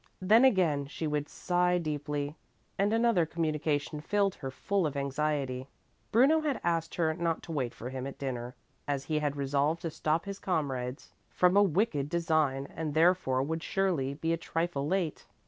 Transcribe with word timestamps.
Then 0.19 0.43
again 0.43 0.87
she 0.87 1.05
would 1.05 1.29
sigh 1.29 1.77
deeply 1.77 2.35
and 2.75 2.91
another 2.91 3.23
communication 3.27 4.01
filled 4.01 4.33
her 4.33 4.49
full 4.49 4.87
of 4.87 4.97
anxiety. 4.97 5.67
Bruno 6.11 6.41
had 6.41 6.59
asked 6.63 6.95
her 6.95 7.13
not 7.13 7.43
to 7.43 7.51
wait 7.51 7.71
for 7.75 7.91
him 7.91 8.07
at 8.07 8.17
dinner, 8.17 8.55
as 8.87 9.03
he 9.03 9.19
had 9.19 9.35
resolved 9.35 9.83
to 9.83 9.91
stop 9.91 10.25
his 10.25 10.39
comrades 10.39 11.13
from 11.29 11.55
a 11.55 11.61
wicked 11.61 12.09
design 12.09 12.65
and 12.75 12.95
therefore 12.95 13.43
would 13.43 13.61
surely 13.61 14.15
be 14.15 14.33
a 14.33 14.37
trifle 14.37 14.87
late. 14.87 15.27